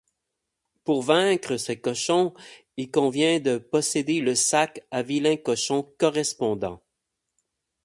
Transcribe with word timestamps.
Pour 0.83 1.03
vaincre 1.03 1.57
ces 1.57 1.79
cochons, 1.79 2.33
il 2.75 2.89
convient 2.89 3.39
de 3.39 3.59
posséder 3.59 4.19
le 4.19 4.33
sac 4.33 4.83
à 4.89 5.03
Vilain 5.03 5.37
Cochon 5.37 5.93
correspondant. 5.99 6.81